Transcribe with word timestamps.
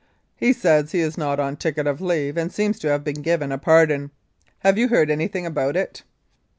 He 0.35 0.51
says 0.51 0.93
he 0.93 0.99
is 0.99 1.15
not 1.15 1.39
on 1.39 1.57
ticket 1.57 1.85
of 1.85 2.01
leave, 2.01 2.35
and 2.35 2.51
seems 2.51 2.79
to 2.79 2.87
have 2.89 3.03
been 3.03 3.21
given 3.21 3.51
a 3.51 3.59
pardon. 3.59 4.09
Have 4.61 4.75
you 4.75 4.87
heard 4.87 5.11
anything 5.11 5.45
about 5.45 5.75
it?" 5.75 6.01